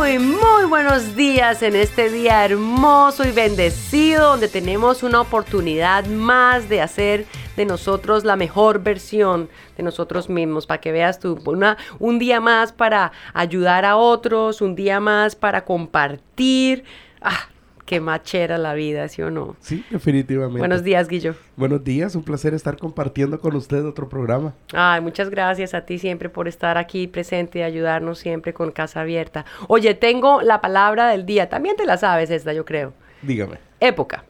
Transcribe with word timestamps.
Muy, 0.00 0.18
muy 0.18 0.64
buenos 0.66 1.14
días 1.14 1.62
en 1.62 1.76
este 1.76 2.08
día 2.08 2.42
hermoso 2.42 3.28
y 3.28 3.32
bendecido 3.32 4.30
donde 4.30 4.48
tenemos 4.48 5.02
una 5.02 5.20
oportunidad 5.20 6.06
más 6.06 6.70
de 6.70 6.80
hacer 6.80 7.26
de 7.54 7.66
nosotros 7.66 8.24
la 8.24 8.34
mejor 8.34 8.82
versión 8.82 9.50
de 9.76 9.82
nosotros 9.82 10.30
mismos, 10.30 10.64
para 10.64 10.80
que 10.80 10.90
veas 10.90 11.20
tú, 11.20 11.38
una, 11.44 11.76
un 11.98 12.18
día 12.18 12.40
más 12.40 12.72
para 12.72 13.12
ayudar 13.34 13.84
a 13.84 13.96
otros, 13.96 14.62
un 14.62 14.74
día 14.74 15.00
más 15.00 15.36
para 15.36 15.66
compartir. 15.66 16.84
Ah, 17.20 17.50
qué 17.90 17.98
machera 17.98 18.56
la 18.56 18.72
vida, 18.72 19.08
¿sí 19.08 19.20
o 19.20 19.32
no? 19.32 19.56
Sí, 19.58 19.84
definitivamente. 19.90 20.60
Buenos 20.60 20.84
días, 20.84 21.08
Guillo. 21.08 21.34
Buenos 21.56 21.82
días, 21.82 22.14
un 22.14 22.22
placer 22.22 22.54
estar 22.54 22.76
compartiendo 22.76 23.40
con 23.40 23.56
usted 23.56 23.84
otro 23.84 24.08
programa. 24.08 24.54
Ay, 24.72 25.00
muchas 25.00 25.28
gracias 25.28 25.74
a 25.74 25.80
ti 25.84 25.98
siempre 25.98 26.28
por 26.28 26.46
estar 26.46 26.78
aquí 26.78 27.08
presente 27.08 27.58
y 27.58 27.62
ayudarnos 27.62 28.20
siempre 28.20 28.54
con 28.54 28.70
Casa 28.70 29.00
Abierta. 29.00 29.44
Oye, 29.66 29.94
tengo 29.94 30.40
la 30.40 30.60
palabra 30.60 31.08
del 31.08 31.26
día, 31.26 31.48
también 31.48 31.74
te 31.74 31.84
la 31.84 31.96
sabes 31.96 32.30
esta, 32.30 32.52
yo 32.52 32.64
creo. 32.64 32.92
Dígame. 33.22 33.58
Época. 33.80 34.24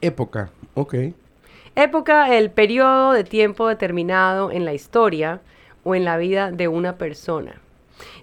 Época, 0.00 0.50
ok. 0.74 0.94
Época, 1.74 2.36
el 2.36 2.52
periodo 2.52 3.14
de 3.14 3.24
tiempo 3.24 3.66
determinado 3.66 4.52
en 4.52 4.64
la 4.64 4.74
historia 4.74 5.40
o 5.82 5.96
en 5.96 6.04
la 6.04 6.18
vida 6.18 6.52
de 6.52 6.68
una 6.68 6.98
persona. 6.98 7.60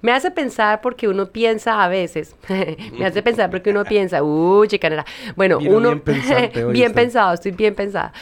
Me 0.01 0.11
hace 0.11 0.31
pensar 0.31 0.81
porque 0.81 1.07
uno 1.07 1.27
piensa 1.27 1.83
a 1.83 1.87
veces, 1.87 2.35
me 2.97 3.05
hace 3.05 3.21
pensar 3.21 3.49
porque 3.49 3.69
uno 3.69 3.83
piensa, 3.83 4.23
uy, 4.23 4.67
chicanera. 4.67 5.05
Bueno, 5.35 5.59
uno, 5.59 6.01
bien, 6.03 6.03
bien 6.71 6.93
pensado, 6.93 7.33
estoy 7.33 7.51
bien 7.51 7.75
pensada 7.75 8.13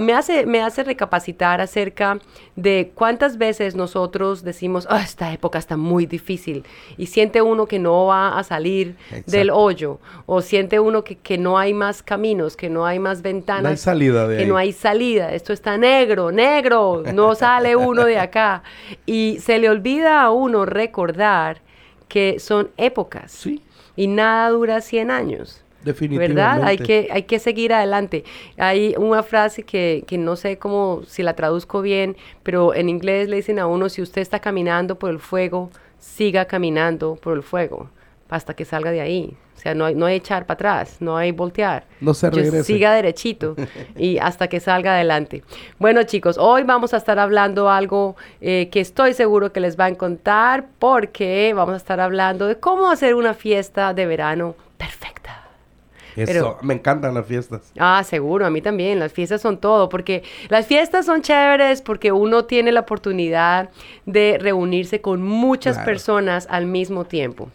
me 0.00 0.14
hace, 0.14 0.46
me 0.46 0.62
hace 0.62 0.82
recapacitar 0.82 1.60
acerca 1.60 2.18
de 2.56 2.92
cuántas 2.94 3.36
veces 3.36 3.74
nosotros 3.74 4.42
decimos, 4.42 4.88
oh, 4.90 4.96
esta 4.96 5.32
época 5.32 5.58
está 5.58 5.76
muy 5.76 6.06
difícil, 6.06 6.64
y 6.96 7.06
siente 7.06 7.42
uno 7.42 7.66
que 7.66 7.78
no 7.78 8.06
va 8.06 8.38
a 8.38 8.42
salir 8.42 8.96
del 9.26 9.50
hoyo, 9.50 9.98
o 10.26 10.40
siente 10.40 10.80
uno 10.80 11.04
que, 11.04 11.16
que, 11.16 11.36
no 11.36 11.58
hay 11.58 11.74
más 11.74 12.02
caminos, 12.02 12.56
que 12.56 12.70
no 12.70 12.86
hay 12.86 12.98
más 12.98 13.20
ventanas, 13.20 13.62
no 13.62 13.68
hay 13.68 13.76
salida 13.76 14.26
de 14.26 14.38
que 14.38 14.46
no 14.46 14.56
hay 14.56 14.72
salida, 14.72 15.32
esto 15.32 15.52
está 15.52 15.76
negro, 15.76 16.32
negro, 16.32 17.02
no 17.12 17.34
sale 17.34 17.76
uno 17.76 18.04
de 18.04 18.18
acá, 18.18 18.62
y 19.04 19.38
se 19.40 19.58
le 19.58 19.68
olvida 19.68 20.22
a 20.22 20.30
uno 20.30 20.64
recordar 20.64 21.60
que 22.08 22.38
son 22.38 22.70
épocas, 22.76 23.30
¿Sí? 23.30 23.62
y 23.94 24.06
nada 24.06 24.48
dura 24.48 24.80
100 24.80 25.10
años. 25.10 25.64
Definitivamente. 25.84 26.34
¿Verdad? 26.34 26.62
Hay 26.64 26.78
que, 26.78 27.08
hay 27.10 27.22
que 27.22 27.38
seguir 27.38 27.72
adelante. 27.72 28.24
Hay 28.58 28.94
una 28.98 29.22
frase 29.22 29.62
que, 29.62 30.04
que, 30.06 30.18
no 30.18 30.36
sé 30.36 30.58
cómo, 30.58 31.02
si 31.06 31.22
la 31.22 31.34
traduzco 31.34 31.82
bien, 31.82 32.16
pero 32.42 32.74
en 32.74 32.88
inglés 32.88 33.28
le 33.28 33.36
dicen 33.36 33.58
a 33.58 33.66
uno, 33.66 33.88
si 33.88 34.02
usted 34.02 34.20
está 34.20 34.40
caminando 34.40 34.98
por 34.98 35.10
el 35.10 35.18
fuego, 35.18 35.70
siga 35.98 36.44
caminando 36.44 37.16
por 37.16 37.34
el 37.36 37.42
fuego 37.42 37.88
hasta 38.30 38.54
que 38.54 38.64
salga 38.64 38.90
de 38.90 39.00
ahí. 39.00 39.36
O 39.56 39.62
sea, 39.62 39.74
no 39.74 39.84
hay, 39.84 39.94
no 39.94 40.06
hay 40.06 40.16
echar 40.16 40.46
para 40.46 40.54
atrás, 40.54 40.96
no 41.00 41.18
hay 41.18 41.32
voltear. 41.32 41.84
No 42.00 42.14
se 42.14 42.30
regrese. 42.30 42.64
Siga 42.64 42.94
derechito 42.94 43.56
y 43.94 44.16
hasta 44.22 44.48
que 44.48 44.58
salga 44.58 44.94
adelante. 44.94 45.42
Bueno, 45.78 46.02
chicos, 46.04 46.38
hoy 46.38 46.62
vamos 46.62 46.94
a 46.94 46.96
estar 46.96 47.18
hablando 47.18 47.68
algo 47.68 48.16
eh, 48.40 48.70
que 48.70 48.80
estoy 48.80 49.12
seguro 49.12 49.52
que 49.52 49.60
les 49.60 49.78
va 49.78 49.84
a 49.84 49.88
encantar 49.88 50.66
porque 50.78 51.52
vamos 51.54 51.74
a 51.74 51.76
estar 51.76 52.00
hablando 52.00 52.46
de 52.46 52.56
cómo 52.56 52.90
hacer 52.90 53.14
una 53.14 53.34
fiesta 53.34 53.92
de 53.92 54.06
verano 54.06 54.54
Eso, 56.16 56.58
me 56.62 56.74
encantan 56.74 57.14
las 57.14 57.26
fiestas. 57.26 57.72
Ah, 57.78 58.02
seguro, 58.04 58.46
a 58.46 58.50
mí 58.50 58.60
también. 58.60 58.98
Las 58.98 59.12
fiestas 59.12 59.40
son 59.40 59.58
todo, 59.58 59.88
porque 59.88 60.22
las 60.48 60.66
fiestas 60.66 61.06
son 61.06 61.22
chéveres 61.22 61.82
porque 61.82 62.12
uno 62.12 62.44
tiene 62.44 62.72
la 62.72 62.80
oportunidad 62.80 63.70
de 64.06 64.38
reunirse 64.40 65.00
con 65.00 65.22
muchas 65.22 65.76
claro. 65.76 65.86
personas 65.86 66.46
al 66.50 66.66
mismo 66.66 67.04
tiempo. 67.04 67.48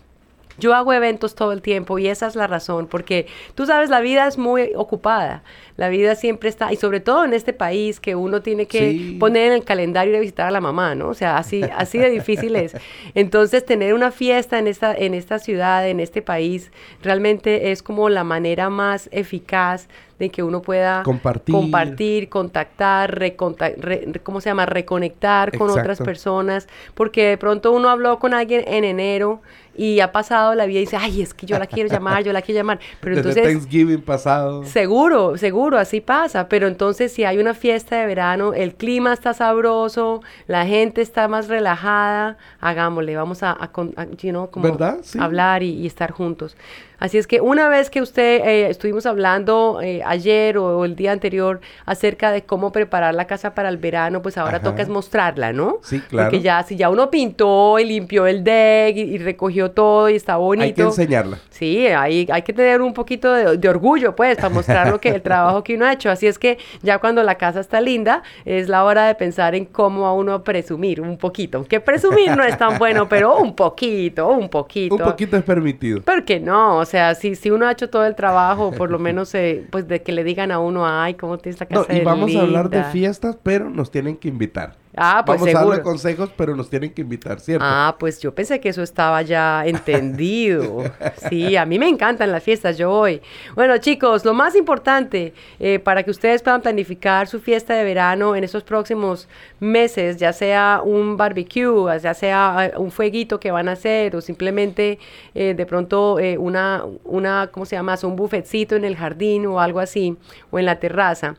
Yo 0.57 0.73
hago 0.73 0.93
eventos 0.93 1.35
todo 1.35 1.51
el 1.51 1.61
tiempo 1.61 1.99
y 1.99 2.07
esa 2.07 2.27
es 2.27 2.35
la 2.35 2.47
razón, 2.47 2.87
porque 2.87 3.27
tú 3.55 3.65
sabes, 3.65 3.89
la 3.89 3.99
vida 3.99 4.27
es 4.27 4.37
muy 4.37 4.71
ocupada, 4.75 5.43
la 5.77 5.89
vida 5.89 6.15
siempre 6.15 6.49
está, 6.49 6.71
y 6.71 6.77
sobre 6.77 6.99
todo 6.99 7.25
en 7.25 7.33
este 7.33 7.53
país 7.53 7.99
que 7.99 8.15
uno 8.15 8.41
tiene 8.41 8.65
que 8.65 8.91
sí. 8.91 9.17
poner 9.19 9.47
en 9.47 9.53
el 9.53 9.63
calendario 9.63 10.15
a 10.15 10.19
visitar 10.19 10.47
a 10.47 10.51
la 10.51 10.61
mamá, 10.61 10.95
¿no? 10.95 11.09
O 11.09 11.13
sea, 11.13 11.37
así, 11.37 11.61
así 11.75 11.97
de 11.97 12.09
difícil 12.09 12.55
es. 12.55 12.75
Entonces, 13.13 13.65
tener 13.65 13.93
una 13.93 14.11
fiesta 14.11 14.57
en 14.59 14.67
esta, 14.67 14.93
en 14.93 15.13
esta 15.13 15.39
ciudad, 15.39 15.87
en 15.87 15.99
este 15.99 16.21
país, 16.21 16.71
realmente 17.01 17.71
es 17.71 17.83
como 17.83 18.09
la 18.09 18.23
manera 18.23 18.69
más 18.69 19.09
eficaz 19.11 19.87
de 20.19 20.29
que 20.29 20.43
uno 20.43 20.61
pueda 20.61 21.03
compartir, 21.03 21.53
compartir 21.53 22.29
contactar, 22.29 23.17
recontact, 23.17 23.77
re, 23.79 24.11
¿cómo 24.23 24.41
se 24.41 24.49
llama? 24.49 24.65
Reconectar 24.65 25.57
con 25.57 25.69
Exacto. 25.69 25.81
otras 25.81 26.01
personas, 26.01 26.67
porque 26.93 27.27
de 27.27 27.37
pronto 27.37 27.71
uno 27.71 27.89
habló 27.89 28.17
con 28.19 28.33
alguien 28.33 28.63
en 28.67 28.83
enero 28.83 29.41
y 29.77 29.99
ha 29.99 30.11
pasado 30.11 30.55
la 30.55 30.65
vida 30.65 30.79
y 30.79 30.81
dice, 30.81 30.97
ay, 30.97 31.21
es 31.21 31.33
que 31.33 31.45
yo 31.45 31.59
la 31.59 31.67
quiero 31.67 31.89
llamar, 31.89 32.23
yo 32.23 32.31
la 32.31 32.41
quiero 32.41 32.59
llamar. 32.59 32.79
Pero 33.01 33.17
Desde 33.17 33.29
entonces... 33.31 33.53
Thanksgiving 33.53 34.01
pasado. 34.01 34.63
Seguro, 34.63 35.37
seguro, 35.37 35.77
así 35.77 35.99
pasa. 35.99 36.47
Pero 36.47 36.67
entonces 36.67 37.11
si 37.11 37.25
hay 37.25 37.39
una 37.39 37.53
fiesta 37.53 37.97
de 37.97 38.05
verano, 38.05 38.53
el 38.53 38.75
clima 38.75 39.11
está 39.11 39.33
sabroso, 39.33 40.21
la 40.47 40.65
gente 40.65 41.01
está 41.01 41.27
más 41.27 41.49
relajada, 41.49 42.37
hagámosle, 42.61 43.17
vamos 43.17 43.43
a, 43.43 43.51
a, 43.51 43.65
a 43.65 44.05
you 44.21 44.29
know, 44.29 44.49
como 44.49 44.63
¿verdad? 44.63 44.99
Sí. 45.01 45.19
hablar 45.19 45.61
y, 45.61 45.71
y 45.71 45.87
estar 45.87 46.11
juntos. 46.11 46.55
Así 46.99 47.17
es 47.17 47.27
que 47.27 47.41
una 47.41 47.69
vez 47.69 47.89
que 47.89 48.01
usted 48.01 48.41
eh, 48.45 48.69
estuvimos 48.69 49.05
hablando 49.05 49.79
eh, 49.81 50.01
ayer 50.05 50.57
o, 50.57 50.79
o, 50.79 50.85
el 50.85 50.95
día 50.95 51.11
anterior 51.11 51.61
acerca 51.85 52.31
de 52.31 52.43
cómo 52.43 52.71
preparar 52.71 53.13
la 53.15 53.25
casa 53.25 53.53
para 53.53 53.69
el 53.69 53.77
verano, 53.77 54.21
pues 54.21 54.37
ahora 54.37 54.57
Ajá. 54.57 54.63
toca 54.63 54.81
es 54.81 54.89
mostrarla, 54.89 55.53
¿no? 55.53 55.79
Sí, 55.83 55.99
claro. 55.99 56.29
Porque 56.29 56.41
ya 56.43 56.63
si 56.63 56.75
ya 56.75 56.89
uno 56.89 57.09
pintó 57.09 57.79
y 57.79 57.85
limpió 57.85 58.27
el 58.27 58.43
deck 58.43 58.97
y, 58.97 59.01
y 59.01 59.17
recogió 59.17 59.71
todo 59.71 60.09
y 60.09 60.15
está 60.15 60.37
bonito. 60.37 60.65
Hay 60.65 60.73
que 60.73 60.81
enseñarla. 60.81 61.39
Sí, 61.49 61.87
hay, 61.87 62.27
hay 62.31 62.41
que 62.41 62.53
tener 62.53 62.81
un 62.81 62.93
poquito 62.93 63.33
de, 63.33 63.57
de, 63.57 63.69
orgullo, 63.69 64.15
pues, 64.15 64.35
para 64.37 64.49
mostrar 64.49 64.89
lo 64.89 64.99
que 64.99 65.09
el 65.09 65.21
trabajo 65.21 65.63
que 65.63 65.75
uno 65.75 65.85
ha 65.85 65.93
hecho. 65.93 66.09
Así 66.09 66.27
es 66.27 66.39
que 66.39 66.57
ya 66.81 66.99
cuando 66.99 67.23
la 67.23 67.35
casa 67.35 67.59
está 67.59 67.81
linda, 67.81 68.23
es 68.45 68.69
la 68.69 68.83
hora 68.83 69.07
de 69.07 69.15
pensar 69.15 69.55
en 69.55 69.65
cómo 69.65 70.05
a 70.05 70.13
uno 70.13 70.43
presumir 70.43 71.01
un 71.01 71.17
poquito. 71.17 71.63
Que 71.65 71.79
presumir 71.79 72.35
no 72.35 72.43
es 72.43 72.57
tan 72.57 72.77
bueno, 72.77 73.07
pero 73.09 73.37
un 73.37 73.55
poquito, 73.55 74.29
un 74.29 74.49
poquito. 74.49 74.95
Un 74.95 75.01
poquito 75.01 75.37
es 75.37 75.43
permitido. 75.43 76.01
¿Por 76.01 76.23
qué 76.25 76.39
no? 76.39 76.77
O 76.77 76.85
sea, 76.85 76.94
si, 77.15 77.35
si 77.35 77.51
uno 77.51 77.67
ha 77.67 77.71
hecho 77.71 77.89
todo 77.89 78.05
el 78.05 78.15
trabajo, 78.15 78.71
por 78.71 78.91
lo 78.91 78.99
menos 78.99 79.33
eh, 79.35 79.65
pues 79.71 79.87
de 79.87 80.01
que 80.01 80.11
le 80.11 80.23
digan 80.23 80.51
a 80.51 80.59
uno, 80.59 80.87
ay, 80.87 81.15
¿cómo 81.15 81.37
tienes 81.37 81.59
la 81.59 81.65
casa 81.65 81.85
no, 81.87 81.97
Y 81.97 82.03
vamos 82.03 82.27
linda? 82.29 82.41
a 82.41 82.45
hablar 82.45 82.69
de 82.69 82.83
fiestas, 82.85 83.37
pero 83.41 83.69
nos 83.69 83.91
tienen 83.91 84.17
que 84.17 84.27
invitar. 84.27 84.75
Ah, 84.97 85.23
pues 85.25 85.39
Vamos 85.39 85.51
seguro. 85.51 85.67
a 85.67 85.69
darle 85.69 85.83
consejos, 85.83 86.29
pero 86.35 86.55
nos 86.55 86.69
tienen 86.69 86.93
que 86.93 87.01
invitar, 87.01 87.39
¿cierto? 87.39 87.65
Ah, 87.67 87.95
pues 87.99 88.19
yo 88.19 88.33
pensé 88.33 88.59
que 88.59 88.69
eso 88.69 88.81
estaba 88.81 89.21
ya 89.21 89.65
entendido. 89.65 90.83
sí, 91.29 91.55
a 91.55 91.65
mí 91.65 91.79
me 91.79 91.87
encantan 91.87 92.31
las 92.31 92.43
fiestas, 92.43 92.77
yo 92.77 92.89
voy. 92.89 93.21
Bueno, 93.55 93.77
chicos, 93.77 94.25
lo 94.25 94.33
más 94.33 94.55
importante 94.55 95.33
eh, 95.59 95.79
para 95.79 96.03
que 96.03 96.11
ustedes 96.11 96.41
puedan 96.41 96.61
planificar 96.61 97.27
su 97.27 97.39
fiesta 97.39 97.73
de 97.73 97.83
verano 97.83 98.35
en 98.35 98.43
estos 98.43 98.63
próximos 98.63 99.27
meses, 99.59 100.17
ya 100.17 100.33
sea 100.33 100.81
un 100.83 101.17
barbecue, 101.17 101.99
ya 102.01 102.13
sea 102.13 102.71
eh, 102.73 102.77
un 102.77 102.91
fueguito 102.91 103.39
que 103.39 103.51
van 103.51 103.67
a 103.69 103.73
hacer 103.73 104.15
o 104.15 104.21
simplemente 104.21 104.99
eh, 105.33 105.53
de 105.55 105.65
pronto 105.65 106.19
eh, 106.19 106.37
una, 106.37 106.83
una, 107.03 107.49
¿cómo 107.51 107.65
se 107.65 107.75
llama? 107.75 107.95
Un 108.03 108.15
bufetcito 108.15 108.75
en 108.75 108.85
el 108.85 108.95
jardín 108.95 109.45
o 109.45 109.59
algo 109.59 109.79
así, 109.79 110.17
o 110.51 110.59
en 110.59 110.65
la 110.65 110.79
terraza. 110.79 111.35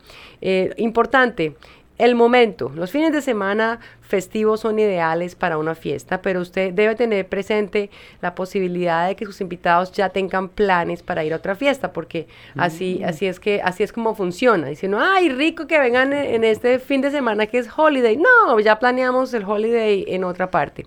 Importante, 0.76 1.56
el 1.98 2.14
momento, 2.14 2.70
los 2.74 2.90
fines 2.90 3.12
de 3.12 3.22
semana 3.22 3.80
festivos 4.06 4.60
son 4.60 4.78
ideales 4.78 5.34
para 5.34 5.58
una 5.58 5.74
fiesta, 5.74 6.22
pero 6.22 6.40
usted 6.40 6.72
debe 6.72 6.94
tener 6.94 7.28
presente 7.28 7.90
la 8.22 8.34
posibilidad 8.34 9.08
de 9.08 9.16
que 9.16 9.24
sus 9.24 9.40
invitados 9.40 9.92
ya 9.92 10.10
tengan 10.10 10.48
planes 10.48 11.02
para 11.02 11.24
ir 11.24 11.32
a 11.32 11.36
otra 11.36 11.54
fiesta, 11.54 11.92
porque 11.92 12.28
mm. 12.54 12.60
así, 12.60 13.02
así 13.04 13.26
es 13.26 13.40
que, 13.40 13.60
así 13.62 13.82
es 13.82 13.92
como 13.92 14.14
funciona. 14.14 14.68
Diciendo, 14.68 14.98
ay, 15.00 15.28
rico 15.28 15.66
que 15.66 15.78
vengan 15.78 16.12
en 16.12 16.44
este 16.44 16.78
fin 16.78 17.00
de 17.00 17.10
semana 17.10 17.46
que 17.46 17.58
es 17.58 17.68
holiday. 17.76 18.16
No, 18.16 18.58
ya 18.60 18.78
planeamos 18.78 19.34
el 19.34 19.44
holiday 19.44 20.04
en 20.08 20.24
otra 20.24 20.50
parte. 20.50 20.86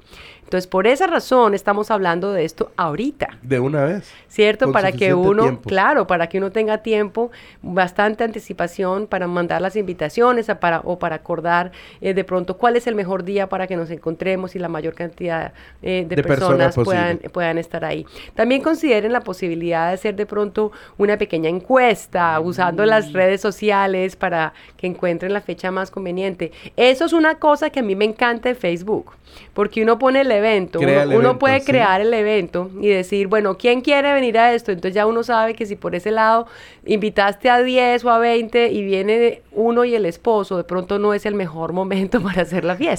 Entonces, 0.50 0.66
por 0.66 0.88
esa 0.88 1.06
razón 1.06 1.54
estamos 1.54 1.92
hablando 1.92 2.32
de 2.34 2.44
esto 2.44 2.72
ahorita. 2.76 3.38
De 3.44 3.60
una 3.60 3.84
vez. 3.84 4.12
¿Cierto? 4.28 4.66
Con 4.66 4.74
para 4.74 4.92
que 4.92 5.14
uno, 5.14 5.44
tiempo. 5.44 5.70
claro, 5.70 6.08
para 6.08 6.28
que 6.28 6.40
uno 6.40 6.52
tenga 6.52 6.80
tiempo, 6.80 7.30
bastante 7.62 8.24
anticipación 8.24 9.06
para 9.06 9.28
mandar 9.28 9.62
las 9.62 9.76
invitaciones 9.76 10.50
a 10.50 10.60
para, 10.60 10.80
o 10.80 10.98
para 10.98 11.18
acordar 11.18 11.72
eh, 12.02 12.16
de 12.16 12.24
pronto 12.24 12.58
cuál 12.58 12.76
es 12.78 12.88
el 12.88 12.96
mejor 12.96 13.09
mejor 13.10 13.24
día 13.24 13.50
para 13.50 13.66
que 13.66 13.76
nos 13.76 13.90
encontremos 13.90 14.56
y 14.56 14.60
la 14.60 14.70
mayor 14.70 14.94
cantidad 14.94 15.52
eh, 15.82 16.06
de, 16.08 16.16
De 16.16 16.24
personas 16.24 16.76
personas 16.76 16.76
puedan, 16.76 17.18
puedan 17.34 17.58
estar 17.58 17.84
ahí. 17.84 18.06
También 18.36 18.62
consideren 18.62 19.12
la 19.12 19.22
posibilidad 19.22 19.88
de 19.88 19.94
hacer 19.96 20.16
de 20.16 20.28
pronto 20.28 20.72
una 21.00 21.18
pequeña 21.18 21.50
encuesta 21.50 22.40
usando 22.40 22.84
Mm. 22.84 22.88
las 22.88 23.14
redes 23.14 23.42
sociales 23.42 24.16
para 24.16 24.54
que 24.78 24.86
encuentren 24.86 25.34
la 25.34 25.42
fecha 25.42 25.72
más 25.72 25.90
conveniente. 25.90 26.52
Eso 26.78 27.06
es 27.06 27.14
una 27.14 27.36
cosa 27.36 27.72
que 27.72 27.80
a 27.80 27.84
mí 27.84 27.96
me 27.96 28.06
encanta 28.06 28.50
de 28.50 28.56
Facebook, 28.56 29.14
porque 29.54 29.82
uno 29.84 29.98
pone 29.98 30.22
el 30.22 30.32
evento, 30.32 30.80
Crea 30.80 31.04
uno, 31.04 31.04
el 31.04 31.08
uno 31.10 31.18
evento, 31.30 31.40
puede 31.40 31.60
sí. 31.62 31.66
crear 31.66 32.02
el 32.02 32.14
evento 32.14 32.70
y 32.80 32.90
decir, 32.90 33.28
bueno, 33.28 33.58
¿quién 33.58 33.82
quiere 33.82 34.14
venir 34.14 34.38
a 34.38 34.54
esto? 34.54 34.72
Entonces 34.72 34.94
ya 34.94 35.06
uno 35.06 35.24
sabe 35.24 35.54
que 35.56 35.66
si 35.66 35.76
por 35.76 35.96
ese 35.96 36.12
lado 36.12 36.48
invitaste 36.86 37.50
a 37.50 37.62
10 37.62 38.06
o 38.06 38.10
a 38.10 38.20
20 38.20 38.72
y 38.72 38.84
viene 38.84 39.42
uno 39.52 39.84
y 39.86 39.96
el 39.96 40.06
esposo, 40.06 40.58
de 40.58 40.64
pronto 40.64 41.00
no 41.00 41.14
es 41.14 41.26
el 41.26 41.36
mejor 41.36 41.74
momento 41.74 42.22
para 42.28 42.42
hacer 42.44 42.64
la 42.66 42.76
fiesta, 42.76 42.99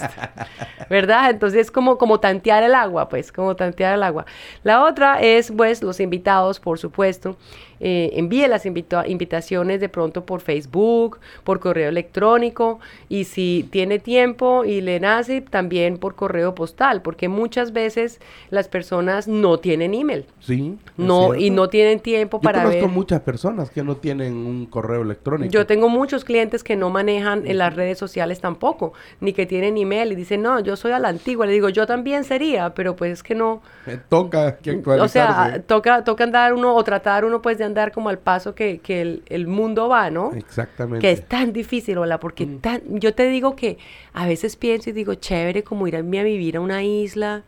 ¿verdad? 0.90 1.30
Entonces 1.30 1.60
es 1.62 1.70
como, 1.70 1.98
como 1.98 2.20
tantear 2.20 2.62
el 2.62 2.74
agua, 2.74 3.08
pues, 3.08 3.32
como 3.32 3.56
tantear 3.56 3.94
el 3.94 4.02
agua. 4.02 4.26
La 4.62 4.84
otra 4.84 5.20
es, 5.20 5.52
pues, 5.56 5.82
los 5.82 6.00
invitados, 6.00 6.60
por 6.60 6.78
supuesto, 6.78 7.36
eh, 7.80 8.10
envíe 8.14 8.46
las 8.46 8.66
invita- 8.66 9.06
invitaciones 9.08 9.80
de 9.80 9.88
pronto 9.88 10.24
por 10.26 10.40
Facebook, 10.40 11.18
por 11.44 11.60
correo 11.60 11.88
electrónico 11.88 12.80
y 13.08 13.24
si 13.24 13.66
tiene 13.70 13.98
tiempo 13.98 14.64
y 14.64 14.80
le 14.80 15.00
nace, 15.00 15.40
también 15.40 15.96
por 15.98 16.14
correo 16.14 16.54
postal, 16.54 17.02
porque 17.02 17.28
muchas 17.28 17.72
veces 17.72 18.20
las 18.50 18.68
personas 18.68 19.28
no 19.28 19.58
tienen 19.58 19.94
email. 19.94 20.26
Sí. 20.40 20.76
No, 20.96 21.34
y 21.34 21.50
no 21.50 21.68
tienen 21.68 22.00
tiempo 22.00 22.38
Yo 22.38 22.42
para 22.42 22.62
conozco 22.62 22.82
ver. 22.86 22.90
muchas 22.90 23.20
personas 23.20 23.70
que 23.70 23.82
no 23.82 23.96
tienen 23.96 24.34
un 24.34 24.66
correo 24.66 25.02
electrónico. 25.02 25.50
Yo 25.50 25.66
tengo 25.66 25.88
muchos 25.88 26.24
clientes 26.24 26.62
que 26.62 26.76
no 26.76 26.90
manejan 26.90 27.46
en 27.46 27.58
las 27.58 27.74
redes 27.74 27.98
sociales 27.98 28.40
tampoco, 28.40 28.92
ni 29.20 29.32
que 29.32 29.46
tienen 29.46 29.76
email 29.78 30.12
y 30.12 30.14
dicen, 30.14 30.42
no, 30.42 30.60
yo 30.60 30.76
soy 30.76 30.92
a 30.92 30.98
la 30.98 31.08
antigua. 31.08 31.46
Le 31.46 31.52
digo, 31.52 31.68
yo 31.70 31.86
también 31.86 32.24
sería, 32.24 32.74
pero 32.74 32.96
pues 32.96 33.12
es 33.12 33.22
que 33.22 33.34
no. 33.34 33.62
Eh, 33.86 33.98
Toca 34.08 34.56
que 34.58 34.72
O 34.72 34.74
actualizarse. 34.74 35.12
sea, 35.52 35.62
toca, 35.62 36.04
toca 36.04 36.24
andar 36.24 36.52
uno 36.52 36.74
o 36.74 36.84
tratar 36.84 37.24
uno 37.24 37.40
pues 37.40 37.58
de 37.58 37.64
andar 37.70 37.92
como 37.92 38.08
al 38.08 38.18
paso 38.18 38.54
que, 38.54 38.78
que 38.78 39.00
el, 39.00 39.22
el 39.26 39.46
mundo 39.46 39.88
va, 39.88 40.10
¿no? 40.10 40.32
Exactamente. 40.34 41.00
Que 41.00 41.12
es 41.12 41.26
tan 41.26 41.52
difícil, 41.52 41.98
hola, 41.98 42.20
porque 42.20 42.46
tan, 42.46 42.82
yo 43.00 43.14
te 43.14 43.28
digo 43.28 43.56
que 43.56 43.78
a 44.12 44.26
veces 44.26 44.56
pienso 44.56 44.90
y 44.90 44.92
digo, 44.92 45.14
chévere 45.14 45.62
como 45.62 45.86
ir 45.88 45.96
a, 45.96 46.00
a 46.00 46.02
vivir 46.02 46.56
a 46.56 46.60
una 46.60 46.82
isla 46.82 47.42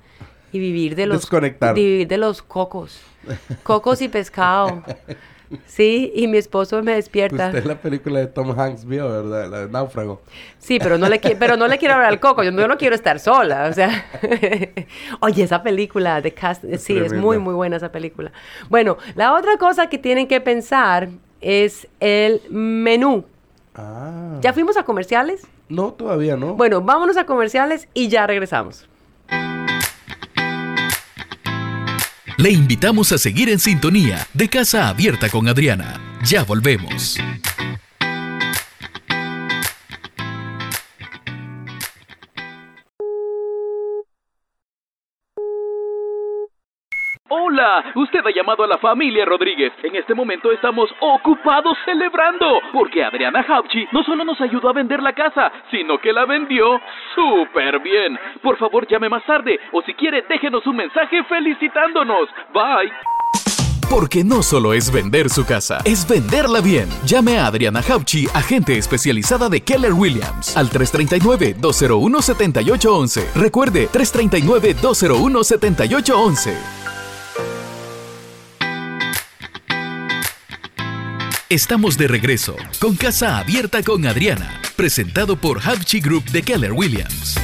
y 0.53 0.59
vivir 0.59 0.97
de 0.97 1.07
los 1.07 1.21
Desconectar. 1.23 1.75
vivir 1.75 2.09
de 2.09 2.19
los 2.19 2.43
cocos. 2.43 3.01
Cocos 3.63 4.03
y 4.03 4.09
pescado. 4.09 4.83
Sí, 5.67 6.13
y 6.15 6.27
mi 6.29 6.39
esposo 6.39 6.83
me 6.83 6.95
despierta. 6.95 7.49
Usted 7.49 7.65
la 7.65 7.81
película 7.81 8.21
de 8.21 8.27
Tom 8.27 8.59
Hanks 8.59 8.85
vio, 8.85 9.09
¿verdad? 9.09 9.51
La 9.51 9.61
de 9.61 9.69
Náufrago. 9.69 10.23
Sí, 10.59 10.79
pero 10.79 10.99
no 10.99 11.09
le 11.09 11.19
pero 11.39 11.57
no 11.57 11.69
le 11.69 11.79
quiero 11.79 11.95
hablar 11.95 12.11
al 12.11 12.21
coco, 12.21 12.43
yo 12.43 12.51
no, 12.51 12.61
yo 12.61 12.69
no 12.69 12.77
quiero 12.79 12.95
estar 12.95 13.19
sola, 13.19 13.69
o 13.71 13.73
sea. 13.73 14.07
Oye, 15.21 15.43
esa 15.43 15.63
película 15.63 16.21
de 16.21 16.33
Cast, 16.33 16.65
sí, 16.79 16.97
es 16.97 17.13
muy 17.13 17.39
muy 17.39 17.55
buena 17.55 17.77
esa 17.77 17.93
película. 17.93 18.33
Bueno, 18.69 18.97
la 19.15 19.35
otra 19.35 19.57
cosa 19.59 19.89
que 19.89 19.99
tienen 19.99 20.27
que 20.29 20.41
pensar 20.41 21.09
es 21.41 21.87
el 22.01 22.41
menú. 22.51 23.25
Ah. 23.75 24.39
¿Ya 24.41 24.53
fuimos 24.53 24.77
a 24.77 24.85
comerciales? 24.85 25.47
No, 25.69 25.93
todavía 25.93 26.37
no. 26.37 26.55
Bueno, 26.55 26.83
vámonos 26.83 27.17
a 27.17 27.25
comerciales 27.25 27.89
y 27.95 28.09
ya 28.09 28.27
regresamos. 28.27 28.89
Le 32.38 32.50
invitamos 32.50 33.12
a 33.12 33.19
seguir 33.19 33.50
en 33.50 33.58
sintonía 33.58 34.26
de 34.32 34.49
Casa 34.49 34.88
Abierta 34.88 35.29
con 35.29 35.49
Adriana. 35.49 36.00
Ya 36.25 36.44
volvemos. 36.44 37.19
Usted 47.94 48.26
ha 48.26 48.35
llamado 48.35 48.64
a 48.64 48.67
la 48.67 48.79
familia 48.79 49.25
Rodríguez. 49.25 49.73
En 49.82 49.94
este 49.94 50.14
momento 50.14 50.50
estamos 50.50 50.91
ocupados 51.00 51.79
celebrando, 51.85 52.61
porque 52.73 53.05
Adriana 53.05 53.44
Hauchi 53.47 53.87
no 53.93 54.03
solo 54.03 54.25
nos 54.25 54.41
ayudó 54.41 54.70
a 54.70 54.73
vender 54.73 55.00
la 55.03 55.12
casa, 55.12 55.53
sino 55.70 55.99
que 55.99 56.12
la 56.12 56.25
vendió 56.25 56.81
súper 57.14 57.79
bien. 57.81 58.19
Por 58.43 58.56
favor, 58.56 58.88
llame 58.88 59.09
más 59.09 59.25
tarde, 59.25 59.61
o 59.73 59.82
si 59.82 59.94
quiere, 59.94 60.25
déjenos 60.29 60.67
un 60.67 60.75
mensaje 60.76 61.23
felicitándonos. 61.25 62.29
Bye. 62.53 62.91
Porque 63.88 64.25
no 64.25 64.43
solo 64.43 64.73
es 64.73 64.91
vender 64.91 65.29
su 65.29 65.44
casa, 65.44 65.79
es 65.85 66.08
venderla 66.08 66.62
bien. 66.62 66.88
Llame 67.05 67.38
a 67.38 67.47
Adriana 67.47 67.81
Hauchi, 67.87 68.26
agente 68.35 68.79
especializada 68.79 69.50
de 69.50 69.62
Keller 69.62 69.93
Williams, 69.93 70.56
al 70.56 70.70
339-201-7811. 70.70 73.35
Recuerde, 73.35 73.91
339-201-7811. 73.91 76.81
Estamos 81.53 81.99
de 81.99 82.09
regreso 82.09 82.57
con 82.81 82.97
Casa 82.97 83.37
Abierta 83.37 83.83
con 83.83 84.07
Adriana, 84.07 84.63
presentado 84.75 85.37
por 85.37 85.61
Hauchi 85.61 86.01
Group 86.01 86.25
de 86.31 86.41
Keller 86.41 86.73
Williams. 86.73 87.39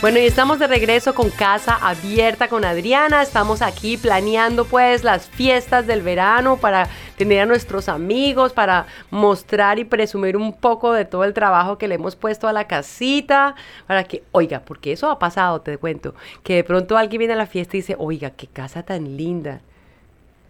Bueno, 0.00 0.20
y 0.20 0.26
estamos 0.26 0.60
de 0.60 0.68
regreso 0.68 1.16
con 1.16 1.30
Casa 1.30 1.74
Abierta 1.74 2.46
con 2.46 2.64
Adriana. 2.64 3.22
Estamos 3.22 3.60
aquí 3.62 3.96
planeando 3.96 4.64
pues 4.64 5.02
las 5.02 5.26
fiestas 5.26 5.88
del 5.88 6.02
verano 6.02 6.58
para 6.58 6.88
tener 7.16 7.40
a 7.40 7.46
nuestros 7.46 7.88
amigos, 7.88 8.52
para 8.52 8.86
mostrar 9.10 9.78
y 9.78 9.84
presumir 9.84 10.36
un 10.36 10.52
poco 10.52 10.92
de 10.92 11.04
todo 11.04 11.24
el 11.24 11.34
trabajo 11.34 11.78
que 11.78 11.88
le 11.88 11.96
hemos 11.96 12.16
puesto 12.16 12.48
a 12.48 12.52
la 12.52 12.66
casita, 12.66 13.54
para 13.86 14.04
que, 14.04 14.22
oiga, 14.32 14.60
porque 14.60 14.92
eso 14.92 15.10
ha 15.10 15.18
pasado, 15.18 15.60
te 15.60 15.78
cuento, 15.78 16.14
que 16.42 16.56
de 16.56 16.64
pronto 16.64 16.96
alguien 16.96 17.18
viene 17.20 17.34
a 17.34 17.36
la 17.36 17.46
fiesta 17.46 17.76
y 17.76 17.80
dice, 17.80 17.96
oiga, 17.98 18.30
qué 18.30 18.46
casa 18.46 18.82
tan 18.82 19.16
linda. 19.16 19.60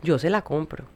Yo 0.02 0.18
se 0.18 0.30
la 0.30 0.42
compro. 0.42 0.95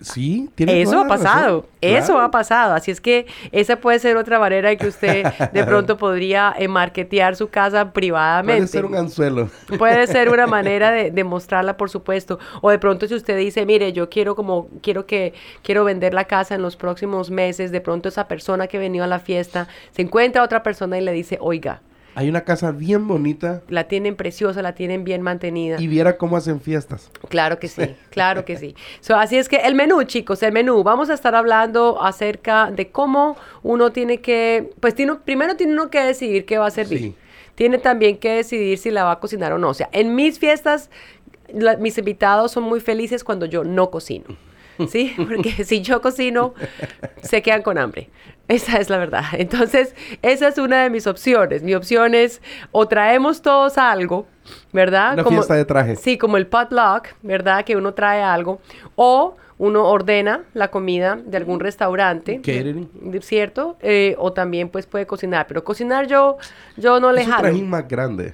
Sí, 0.00 0.50
tiene 0.54 0.82
Eso 0.82 1.00
ha 1.00 1.04
razón. 1.04 1.08
pasado, 1.08 1.66
eso 1.80 2.06
Claro. 2.12 2.20
ha 2.20 2.30
pasado. 2.30 2.74
Así 2.74 2.90
es 2.90 3.00
que 3.00 3.26
esa 3.52 3.76
puede 3.76 3.98
ser 3.98 4.16
otra 4.16 4.38
manera 4.38 4.70
en 4.70 4.78
que 4.78 4.86
usted 4.88 5.24
de 5.52 5.64
pronto 5.66 5.96
podría 5.96 6.54
eh, 6.58 6.68
marketear 6.68 7.34
su 7.36 7.48
casa 7.48 7.92
privadamente. 7.92 8.60
Puede 8.60 8.68
ser 8.68 8.84
un 8.84 8.94
anzuelo. 8.94 9.48
Puede 9.78 10.06
ser 10.06 10.28
una 10.28 10.46
manera 10.58 10.90
de, 10.90 11.10
de 11.10 11.24
mostrarla, 11.24 11.76
por 11.76 11.88
supuesto. 11.90 12.38
O 12.60 12.70
de 12.70 12.78
pronto 12.78 13.06
si 13.08 13.14
usted 13.14 13.38
dice, 13.38 13.64
mire, 13.64 13.92
yo 13.92 14.10
quiero 14.10 14.34
como, 14.36 14.68
quiero 14.82 15.06
que, 15.06 15.32
quiero 15.62 15.84
vender 15.84 16.12
la 16.14 16.24
casa 16.24 16.54
en 16.54 16.62
los 16.62 16.76
próximos 16.76 17.30
meses, 17.30 17.70
de 17.72 17.80
pronto 17.80 18.08
esa 18.08 18.28
persona 18.28 18.66
que 18.66 18.78
venido 18.78 19.04
a 19.04 19.08
la 19.08 19.18
fiesta 19.18 19.66
se 19.92 20.02
encuentra 20.02 20.42
a 20.42 20.44
otra 20.44 20.62
persona 20.62 20.98
y 20.98 21.00
le 21.00 21.12
dice, 21.12 21.38
oiga, 21.40 21.80
Hay 22.18 22.30
una 22.30 22.44
casa 22.44 22.72
bien 22.72 23.06
bonita 23.06 23.62
la 23.68 23.84
tienen 23.88 24.16
preciosa, 24.16 24.62
la 24.62 24.74
tienen 24.74 25.04
bien 25.04 25.20
mantenida. 25.20 25.78
y 25.78 25.86
viera 25.86 26.16
cómo 26.16 26.36
hacen 26.38 26.60
fiestas. 26.62 27.10
Claro 27.28 27.58
que 27.58 27.68
sí, 27.68 27.82
claro 28.10 28.44
que 28.46 28.56
sí. 28.56 28.74
So, 29.00 29.16
así 29.16 29.36
es 29.36 29.48
que 29.50 29.56
el 29.56 29.74
menú, 29.74 30.02
chicos, 30.04 30.42
el 30.42 30.52
menú. 30.52 30.82
Vamos 30.82 31.10
a 31.10 31.14
estar 31.14 31.34
hablando 31.34 32.02
acerca 32.02 32.70
de 32.70 32.88
cómo 32.90 33.36
uno 33.62 33.92
tiene 33.92 34.22
que, 34.22 34.70
pues 34.80 34.94
tiene, 34.94 35.16
primero 35.16 35.56
tiene 35.56 35.74
uno 35.74 35.90
que 35.90 36.00
decidir 36.00 36.46
qué 36.46 36.56
va 36.56 36.66
a 36.66 36.70
servir. 36.70 36.98
Sí. 36.98 37.14
Tiene 37.54 37.76
también 37.78 38.16
que 38.16 38.30
decidir 38.30 38.78
si 38.78 38.90
la 38.90 39.04
va 39.04 39.12
a 39.12 39.20
cocinar 39.20 39.52
o 39.52 39.58
no. 39.58 39.68
O 39.68 39.74
sea, 39.74 39.88
en 39.92 40.14
mis 40.14 40.38
fiestas, 40.38 40.88
la- 41.52 41.76
mis 41.76 41.98
invitados 41.98 42.50
son 42.52 42.64
muy 42.64 42.80
felices 42.80 43.24
cuando 43.24 43.44
yo 43.46 43.62
no 43.62 43.90
cocino. 43.90 44.24
¿Sí? 44.88 45.14
Porque 45.16 45.50
si 45.64 45.80
yo 45.82 46.00
cocino, 46.00 46.54
se 47.22 47.42
quedan 47.42 47.62
con 47.62 47.78
hambre. 47.78 48.10
Esa 48.48 48.78
es 48.78 48.90
la 48.90 48.98
verdad. 48.98 49.24
Entonces, 49.32 49.94
esa 50.22 50.48
es 50.48 50.58
una 50.58 50.82
de 50.84 50.90
mis 50.90 51.06
opciones. 51.06 51.62
Mi 51.62 51.74
opción 51.74 52.14
es 52.14 52.40
o 52.70 52.86
traemos 52.86 53.42
todos 53.42 53.76
algo, 53.76 54.26
¿verdad? 54.72 55.14
Una 55.14 55.24
fiesta 55.24 55.54
de 55.54 55.64
trajes. 55.64 55.98
Sí, 56.00 56.16
como 56.16 56.36
el 56.36 56.46
potluck, 56.46 57.08
¿verdad? 57.22 57.64
Que 57.64 57.74
uno 57.76 57.92
trae 57.94 58.22
algo. 58.22 58.60
O 58.94 59.36
uno 59.58 59.88
ordena 59.88 60.42
la 60.54 60.68
comida 60.70 61.18
de 61.24 61.36
algún 61.38 61.58
restaurante. 61.58 62.36
Catering. 62.36 62.88
¿de- 62.92 63.22
¿Cierto? 63.22 63.78
Eh, 63.80 64.14
o 64.18 64.32
también 64.32 64.68
pues 64.68 64.86
puede 64.86 65.06
cocinar. 65.06 65.46
Pero 65.48 65.64
cocinar 65.64 66.06
yo, 66.06 66.36
yo 66.76 67.00
no 67.00 67.10
le 67.10 67.22
Es 67.22 67.28
jalo. 67.28 67.52
más 67.64 67.88
grande. 67.88 68.32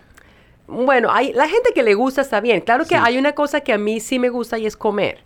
Bueno, 0.66 1.10
hay, 1.10 1.32
la 1.32 1.48
gente 1.48 1.70
que 1.74 1.82
le 1.82 1.94
gusta 1.94 2.20
está 2.20 2.40
bien. 2.40 2.60
Claro 2.60 2.84
que 2.84 2.96
Sí. 2.96 3.00
hay 3.02 3.16
una 3.18 3.32
cosa 3.32 3.60
que 3.60 3.72
a 3.72 3.78
mí 3.78 3.98
sí 4.00 4.18
me 4.18 4.28
gusta 4.28 4.58
y 4.58 4.66
es 4.66 4.76
comer. 4.76 5.20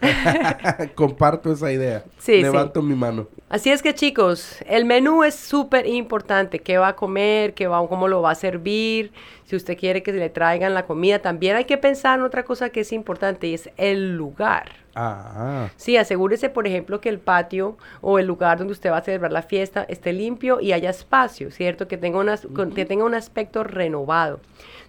Comparto 0.94 1.52
esa 1.52 1.70
idea. 1.72 2.04
Sí, 2.18 2.34
sí. 2.36 2.42
Levanto 2.42 2.82
mi 2.82 2.94
mano. 2.94 3.28
Así 3.48 3.70
es 3.70 3.82
que 3.82 3.94
chicos, 3.94 4.58
el 4.66 4.84
menú 4.84 5.24
es 5.24 5.34
súper 5.34 5.86
importante. 5.86 6.60
¿Qué 6.60 6.78
va 6.78 6.88
a 6.88 6.96
comer? 6.96 7.54
¿Qué 7.54 7.66
va, 7.66 7.86
¿Cómo 7.88 8.08
lo 8.08 8.22
va 8.22 8.30
a 8.32 8.34
servir? 8.34 9.12
Si 9.44 9.56
usted 9.56 9.76
quiere 9.76 10.02
que 10.02 10.12
se 10.12 10.18
le 10.18 10.30
traigan 10.30 10.74
la 10.74 10.86
comida, 10.86 11.18
también 11.18 11.56
hay 11.56 11.64
que 11.64 11.76
pensar 11.76 12.18
en 12.18 12.24
otra 12.24 12.44
cosa 12.44 12.70
que 12.70 12.80
es 12.80 12.92
importante 12.92 13.48
y 13.48 13.54
es 13.54 13.70
el 13.76 14.16
lugar. 14.16 14.70
Ah, 14.94 15.68
Sí, 15.76 15.96
asegúrese, 15.96 16.48
por 16.50 16.66
ejemplo, 16.66 17.00
que 17.00 17.08
el 17.08 17.18
patio 17.18 17.76
o 18.00 18.18
el 18.18 18.26
lugar 18.26 18.58
donde 18.58 18.72
usted 18.72 18.90
va 18.90 18.98
a 18.98 19.02
celebrar 19.02 19.32
la 19.32 19.42
fiesta 19.42 19.84
esté 19.88 20.12
limpio 20.12 20.60
y 20.60 20.72
haya 20.72 20.90
espacio, 20.90 21.50
¿cierto? 21.50 21.88
Que 21.88 21.96
tenga, 21.96 22.18
unas- 22.18 22.46
que 22.74 22.84
tenga 22.84 23.04
un 23.04 23.14
aspecto 23.14 23.64
renovado. 23.64 24.40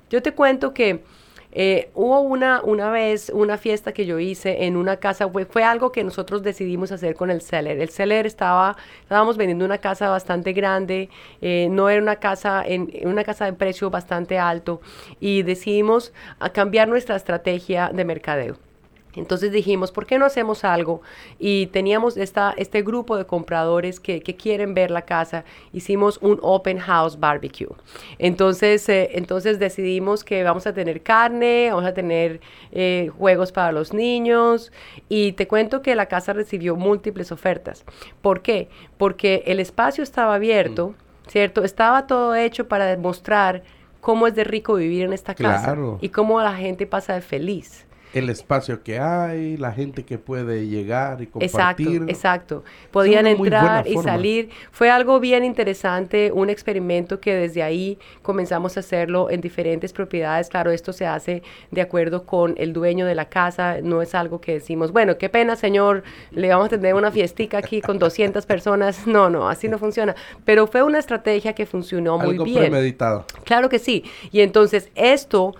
Yo 0.09 0.21
te 0.21 0.33
cuento 0.33 0.73
que 0.73 1.03
Eh, 1.51 1.89
hubo 1.93 2.21
una, 2.21 2.61
una 2.63 2.89
vez 2.89 3.29
una 3.33 3.57
fiesta 3.57 3.93
que 3.93 4.05
yo 4.05 4.19
hice 4.19 4.65
en 4.65 4.77
una 4.77 4.97
casa, 4.97 5.27
fue, 5.29 5.45
fue 5.45 5.63
algo 5.63 5.91
que 5.91 6.03
nosotros 6.03 6.43
decidimos 6.43 6.91
hacer 6.91 7.15
con 7.15 7.29
el 7.29 7.41
seller. 7.41 7.79
El 7.79 7.89
seller 7.89 8.25
estaba, 8.25 8.77
estábamos 9.01 9.37
vendiendo 9.37 9.65
una 9.65 9.79
casa 9.79 10.09
bastante 10.09 10.53
grande, 10.53 11.09
eh, 11.41 11.67
no 11.69 11.89
era 11.89 12.01
una 12.01 12.17
casa, 12.17 12.63
en, 12.65 12.89
una 13.03 13.23
casa 13.23 13.45
de 13.45 13.53
precio 13.53 13.89
bastante 13.89 14.39
alto 14.39 14.81
y 15.19 15.43
decidimos 15.43 16.13
a 16.39 16.49
cambiar 16.51 16.87
nuestra 16.87 17.15
estrategia 17.15 17.91
de 17.93 18.05
mercadeo. 18.05 18.70
Entonces 19.15 19.51
dijimos, 19.51 19.91
¿por 19.91 20.05
qué 20.05 20.17
no 20.17 20.25
hacemos 20.25 20.63
algo? 20.63 21.01
Y 21.39 21.67
teníamos 21.67 22.17
esta, 22.17 22.53
este 22.57 22.81
grupo 22.81 23.17
de 23.17 23.25
compradores 23.25 23.99
que, 23.99 24.21
que 24.21 24.35
quieren 24.35 24.73
ver 24.73 24.91
la 24.91 25.03
casa. 25.03 25.43
Hicimos 25.73 26.17
un 26.21 26.39
open 26.41 26.79
house 26.79 27.19
barbecue. 27.19 27.75
Entonces, 28.19 28.87
eh, 28.89 29.11
entonces 29.13 29.59
decidimos 29.59 30.23
que 30.23 30.43
vamos 30.43 30.65
a 30.67 30.73
tener 30.73 31.01
carne, 31.01 31.67
vamos 31.69 31.85
a 31.85 31.93
tener 31.93 32.39
eh, 32.71 33.09
juegos 33.17 33.51
para 33.51 33.71
los 33.71 33.93
niños. 33.93 34.71
Y 35.09 35.33
te 35.33 35.47
cuento 35.47 35.81
que 35.81 35.95
la 35.95 36.05
casa 36.05 36.33
recibió 36.33 36.75
múltiples 36.75 37.31
ofertas. 37.31 37.85
¿Por 38.21 38.41
qué? 38.41 38.69
Porque 38.97 39.43
el 39.45 39.59
espacio 39.59 40.03
estaba 40.03 40.35
abierto, 40.35 40.89
mm. 40.89 41.29
¿cierto? 41.29 41.63
Estaba 41.63 42.07
todo 42.07 42.35
hecho 42.35 42.67
para 42.67 42.85
demostrar 42.85 43.63
cómo 43.99 44.25
es 44.27 44.35
de 44.35 44.43
rico 44.43 44.75
vivir 44.75 45.03
en 45.03 45.13
esta 45.13 45.35
casa 45.35 45.77
y 45.99 46.09
cómo 46.09 46.41
la 46.41 46.53
gente 46.55 46.87
pasa 46.87 47.13
de 47.13 47.21
feliz 47.21 47.85
el 48.13 48.29
espacio 48.29 48.83
que 48.83 48.99
hay, 48.99 49.57
la 49.57 49.71
gente 49.71 50.03
que 50.03 50.17
puede 50.17 50.67
llegar 50.67 51.21
y 51.21 51.27
compartir. 51.27 51.87
Exacto, 51.87 52.11
exacto. 52.11 52.63
Podían 52.91 53.27
entrar 53.27 53.87
y 53.87 53.97
salir. 53.97 54.49
Fue 54.71 54.89
algo 54.89 55.19
bien 55.19 55.43
interesante, 55.43 56.31
un 56.33 56.49
experimento 56.49 57.19
que 57.19 57.33
desde 57.33 57.63
ahí 57.63 57.97
comenzamos 58.21 58.77
a 58.77 58.81
hacerlo 58.81 59.29
en 59.29 59.41
diferentes 59.41 59.93
propiedades. 59.93 60.49
Claro, 60.49 60.71
esto 60.71 60.93
se 60.93 61.05
hace 61.05 61.43
de 61.71 61.81
acuerdo 61.81 62.25
con 62.25 62.55
el 62.57 62.73
dueño 62.73 63.05
de 63.05 63.15
la 63.15 63.29
casa, 63.29 63.77
no 63.81 64.01
es 64.01 64.13
algo 64.15 64.41
que 64.41 64.53
decimos, 64.53 64.91
bueno, 64.91 65.17
qué 65.17 65.29
pena, 65.29 65.55
señor, 65.55 66.03
le 66.31 66.49
vamos 66.49 66.67
a 66.67 66.69
tener 66.69 66.95
una 66.95 67.11
fiestica 67.11 67.57
aquí 67.59 67.81
con 67.81 67.99
200 67.99 68.45
personas. 68.45 69.01
No, 69.11 69.29
no, 69.29 69.49
así 69.49 69.67
no 69.67 69.77
funciona. 69.77 70.15
Pero 70.45 70.67
fue 70.67 70.83
una 70.83 70.97
estrategia 70.97 71.53
que 71.53 71.65
funcionó 71.65 72.17
muy 72.17 72.37
bien. 72.37 72.59
premeditado. 72.59 73.25
Claro 73.43 73.67
que 73.67 73.77
sí. 73.77 74.05
Y 74.31 74.39
entonces 74.39 74.89
esto 74.95 75.53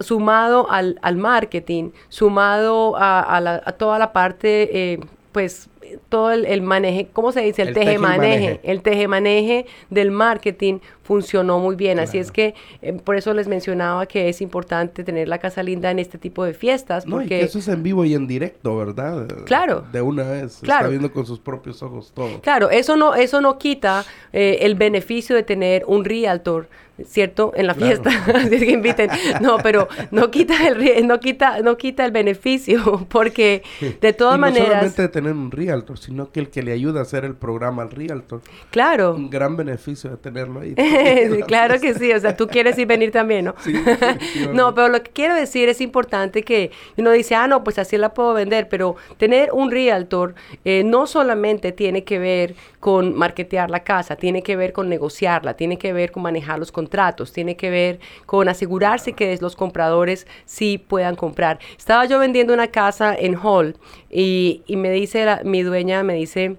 sumado 0.00 0.70
al, 0.70 0.98
al 1.02 1.16
marketing, 1.16 1.90
sumado 2.08 2.94
a, 2.96 3.40
la, 3.40 3.62
a, 3.64 3.72
toda 3.72 3.98
la 3.98 4.12
parte, 4.12 4.92
eh, 4.92 5.00
pues 5.32 5.68
todo 6.08 6.32
el, 6.32 6.44
el, 6.44 6.62
maneje, 6.62 7.08
¿cómo 7.12 7.32
se 7.32 7.40
dice? 7.40 7.62
El, 7.62 7.74
teje 7.74 7.98
maneje, 7.98 8.60
el 8.62 8.82
teje 8.82 9.08
maneje 9.08 9.66
del 9.90 10.10
marketing 10.10 10.78
funcionó 11.02 11.58
muy 11.58 11.76
bien. 11.76 11.98
Así 11.98 12.18
es 12.18 12.30
que 12.30 12.54
eh, 12.82 12.92
por 12.92 13.16
eso 13.16 13.32
les 13.34 13.48
mencionaba 13.48 14.06
que 14.06 14.28
es 14.28 14.40
importante 14.40 15.04
tener 15.04 15.28
la 15.28 15.38
casa 15.38 15.62
linda 15.62 15.90
en 15.90 15.98
este 15.98 16.18
tipo 16.18 16.44
de 16.44 16.54
fiestas. 16.54 17.06
No, 17.06 17.16
porque... 17.16 17.36
y 17.36 17.40
que 17.40 17.44
eso 17.44 17.58
es 17.58 17.68
en 17.68 17.82
vivo 17.82 18.04
y 18.04 18.14
en 18.14 18.26
directo, 18.26 18.76
¿verdad? 18.76 19.26
Claro. 19.44 19.84
De 19.92 20.02
una 20.02 20.24
vez. 20.24 20.58
Claro. 20.62 20.86
Está 20.86 20.90
viendo 20.90 21.12
con 21.12 21.26
sus 21.26 21.40
propios 21.40 21.82
ojos 21.82 22.12
todo. 22.14 22.40
Claro, 22.40 22.70
eso 22.70 22.96
no, 22.96 23.14
eso 23.14 23.40
no 23.40 23.58
quita 23.58 24.04
eh, 24.32 24.58
el 24.62 24.74
beneficio 24.74 25.34
de 25.34 25.42
tener 25.42 25.84
un 25.86 26.04
realtor 26.04 26.68
¿cierto? 27.04 27.52
En 27.54 27.66
la 27.66 27.74
fiesta, 27.74 28.10
así 28.34 28.58
que 28.58 28.72
inviten. 28.72 29.10
No, 29.40 29.58
pero 29.58 29.88
no 30.10 30.30
quita 30.30 30.66
el 30.66 31.06
no 31.06 31.20
quita 31.20 31.60
no 31.62 31.76
quita 31.76 32.04
el 32.04 32.12
beneficio 32.12 33.06
porque 33.08 33.62
de 34.00 34.12
todas 34.12 34.34
y 34.34 34.40
no 34.40 34.46
maneras 34.46 34.68
solamente 34.68 35.08
tener 35.08 35.32
un 35.32 35.50
realtor, 35.50 35.77
sino 35.96 36.30
que 36.32 36.40
el 36.40 36.50
que 36.50 36.62
le 36.62 36.72
ayuda 36.72 37.00
a 37.00 37.02
hacer 37.02 37.24
el 37.24 37.34
programa 37.34 37.82
al 37.82 37.90
realtor. 37.90 38.40
Claro. 38.70 39.14
Un 39.14 39.30
gran 39.30 39.56
beneficio 39.56 40.10
de 40.10 40.16
tenerlo 40.16 40.60
ahí. 40.60 40.74
claro 41.46 41.80
que 41.80 41.94
sí, 41.94 42.12
o 42.12 42.20
sea, 42.20 42.36
tú 42.36 42.48
quieres 42.48 42.78
ir 42.78 42.88
venir 42.88 43.12
también, 43.12 43.44
¿no? 43.44 43.54
Sí, 43.60 43.72
no, 44.52 44.74
pero 44.74 44.88
lo 44.88 45.02
que 45.02 45.10
quiero 45.10 45.34
decir 45.34 45.68
es 45.68 45.80
importante 45.80 46.42
que 46.42 46.72
uno 46.96 47.12
dice, 47.12 47.36
"Ah, 47.36 47.46
no, 47.46 47.62
pues 47.62 47.78
así 47.78 47.96
la 47.96 48.14
puedo 48.14 48.34
vender", 48.34 48.68
pero 48.68 48.96
tener 49.18 49.50
un 49.52 49.70
realtor 49.70 50.34
eh, 50.64 50.82
no 50.84 51.06
solamente 51.06 51.70
tiene 51.70 52.02
que 52.02 52.18
ver 52.18 52.54
con 52.80 53.14
marketear 53.14 53.70
la 53.70 53.84
casa, 53.84 54.16
tiene 54.16 54.42
que 54.42 54.56
ver 54.56 54.72
con 54.72 54.88
negociarla, 54.88 55.54
tiene 55.54 55.78
que 55.78 55.92
ver 55.92 56.10
con 56.10 56.22
manejar 56.22 56.58
los 56.58 56.72
contratos, 56.72 57.32
tiene 57.32 57.56
que 57.56 57.70
ver 57.70 58.00
con 58.26 58.48
asegurarse 58.48 59.12
que 59.12 59.36
los 59.40 59.56
compradores 59.56 60.26
sí 60.46 60.78
puedan 60.78 61.16
comprar. 61.16 61.58
Estaba 61.76 62.06
yo 62.06 62.18
vendiendo 62.18 62.54
una 62.54 62.68
casa 62.68 63.14
en 63.14 63.36
Hall 63.36 63.76
y, 64.10 64.62
me 64.68 64.90
dice 64.90 65.26
mi 65.44 65.62
dueña, 65.68 66.02
me 66.02 66.14
dice, 66.14 66.56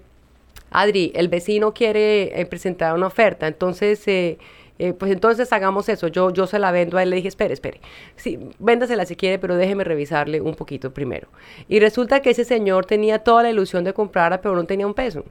Adri, 0.70 1.12
el 1.14 1.28
vecino 1.28 1.74
quiere 1.74 2.40
eh, 2.40 2.46
presentar 2.46 2.94
una 2.94 3.06
oferta, 3.06 3.46
entonces... 3.46 4.06
Eh, 4.08 4.38
eh, 4.82 4.94
pues 4.94 5.12
entonces 5.12 5.52
hagamos 5.52 5.90
eso. 5.90 6.08
Yo, 6.08 6.30
yo 6.30 6.46
se 6.46 6.58
la 6.58 6.72
vendo 6.72 6.96
a 6.96 7.02
él. 7.02 7.10
Le 7.10 7.16
dije, 7.16 7.28
espere, 7.28 7.52
espere. 7.52 7.82
Sí, 8.16 8.38
véndasela 8.58 9.04
si 9.04 9.14
quiere, 9.14 9.38
pero 9.38 9.56
déjeme 9.56 9.84
revisarle 9.84 10.40
un 10.40 10.54
poquito 10.54 10.94
primero. 10.94 11.28
Y 11.68 11.80
resulta 11.80 12.22
que 12.22 12.30
ese 12.30 12.46
señor 12.46 12.86
tenía 12.86 13.18
toda 13.18 13.42
la 13.42 13.50
ilusión 13.50 13.84
de 13.84 13.92
comprarla, 13.92 14.40
pero 14.40 14.56
no 14.56 14.64
tenía 14.64 14.86
un 14.86 14.94
peso. 14.94 15.26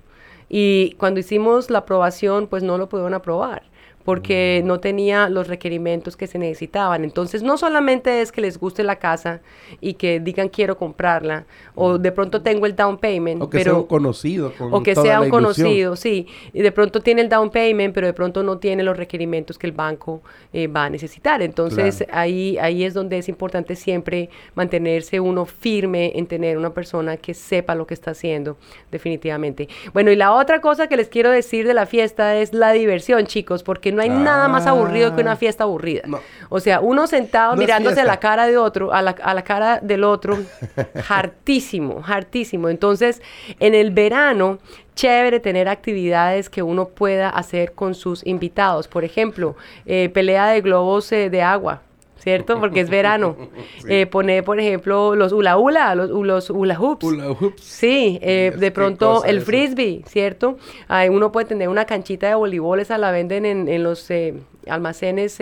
Y 0.50 0.92
cuando 1.00 1.20
hicimos 1.20 1.72
la 1.72 1.80
aprobación, 1.80 2.46
pues 2.46 2.62
no 2.62 2.78
lo 2.78 2.90
pudieron 2.90 3.16
aprobar 3.16 3.64
porque 4.10 4.63
no 4.66 4.80
tenía 4.80 5.30
los 5.30 5.48
requerimientos 5.48 6.18
que 6.18 6.25
se 6.25 6.39
necesitaban. 6.39 7.04
Entonces, 7.04 7.44
no 7.44 7.60
solamente 7.60 8.22
es 8.22 8.32
que 8.32 8.42
les 8.42 8.58
guste 8.58 8.82
la 8.84 8.96
casa 8.96 9.42
y 9.82 9.94
que 9.94 10.20
digan 10.20 10.50
quiero 10.50 10.80
comprarla, 10.80 11.46
o 11.75 12.00
de 12.00 12.12
pronto 12.12 12.42
tengo 12.42 12.66
el 12.66 12.75
down 12.75 12.98
payment, 12.98 13.39
o 13.39 13.51
que 13.51 13.60
pero, 13.60 13.72
sea 13.72 13.80
un 13.82 13.86
conocido. 13.86 14.51
o 14.60 14.82
que 14.82 14.96
sea 14.96 15.22
un 15.22 15.30
conocido, 15.30 15.96
sí. 15.96 16.25
Y 16.54 16.63
de 16.63 16.72
pronto 16.72 17.01
tiene 17.01 17.22
el 17.22 17.30
down 17.30 17.51
payment, 17.51 17.94
pero 17.94 18.08
de 18.08 18.13
pronto 18.13 18.42
no 18.42 18.58
tiene 18.58 18.82
los 18.82 18.98
requerimientos 18.98 19.60
que 19.60 19.68
el 19.68 19.74
banco 19.74 20.24
eh, 20.54 20.66
va 20.66 20.86
a 20.86 20.89
necesitar. 20.89 21.44
Entonces, 21.44 22.04
ahí, 22.12 22.58
ahí 22.58 22.86
es 22.86 22.96
donde 22.96 23.20
es 23.20 23.30
importante 23.30 23.75
siempre 23.75 24.32
mantenerse 24.56 25.20
uno 25.20 25.46
firme 25.46 26.13
en 26.16 26.25
tener 26.25 26.58
una 26.58 26.74
persona 26.74 27.16
que 27.18 27.36
sepa 27.36 27.75
lo 27.75 27.86
que 27.86 27.94
está 27.94 28.10
haciendo, 28.10 28.58
definitivamente. 28.89 29.70
Bueno, 29.94 30.10
y 30.10 30.16
la 30.16 30.34
otra 30.34 30.62
cosa 30.62 30.88
que 30.88 30.98
les 30.98 31.10
quiero 31.10 31.30
decir 31.30 31.68
de 31.68 31.75
la 31.75 31.86
fiesta 31.86 32.38
es 32.38 32.54
la 32.54 32.72
diversión, 32.72 33.28
chicos, 33.28 33.62
porque 33.62 33.92
no 33.92 33.99
hay 34.01 34.10
nada 34.10 34.48
más 34.48 34.68
aburrido 34.68 35.15
que 35.15 35.22
una 35.22 35.34
ah. 35.34 35.38
fiesta 35.38 35.63
aburrida. 35.63 36.03
O 36.50 36.60
sea, 36.60 36.79
uno 36.79 37.08
sentado 37.08 37.56
mirándose 37.56 38.01
a 38.01 38.06
la 38.06 38.18
cara 38.18 38.48
de 38.48 38.58
otro, 38.58 38.94
a 38.94 39.01
la, 39.01 39.12
a 39.12 39.34
la 39.34 39.44
cara 39.44 39.79
del 39.82 40.03
otro, 40.03 40.38
hartísimo, 41.10 42.03
hartísimo. 42.06 42.70
Entonces, 42.70 43.22
en 43.60 43.75
el 43.75 43.91
verano, 43.91 44.60
chévere 44.96 45.39
tener 45.39 45.70
actividades 45.70 46.50
que 46.50 46.62
uno 46.62 46.89
pueda 46.89 47.29
hacer 47.29 47.72
con 47.72 47.96
sus 47.96 48.25
invitados. 48.25 48.88
Por 48.88 49.03
ejemplo, 49.03 49.56
eh, 49.86 50.10
pelea 50.13 50.48
de 50.48 50.62
globos 50.62 51.12
eh, 51.12 51.29
de 51.29 51.41
agua. 51.41 51.82
¿Cierto? 52.20 52.60
Porque 52.60 52.82
es 52.82 52.90
verano. 52.90 53.36
Eh, 53.88 54.06
poner, 54.06 54.44
por 54.44 54.60
ejemplo, 54.60 55.16
los 55.16 55.32
hula 55.32 55.58
hula, 55.58 55.96
los, 55.96 56.10
los 56.10 56.50
hula 56.50 56.76
hoops. 56.76 57.04
Hula 57.04 57.30
hoops. 57.32 57.64
Sí, 57.64 58.20
eh, 58.22 58.54
de 58.56 58.72
pronto 58.72 59.24
el 59.24 59.42
frisbee, 59.42 60.04
¿cierto? 60.06 60.58
Ahí 60.88 61.10
uno 61.10 61.32
puede 61.32 61.48
tener 61.48 61.70
una 61.70 61.86
canchita 61.86 62.28
de 62.28 62.36
voleibol, 62.36 62.80
esa 62.80 62.98
la 62.98 63.12
venden 63.12 63.46
en, 63.46 63.68
en 63.68 63.84
los 63.84 64.10
eh, 64.12 64.36
almacenes 64.68 65.40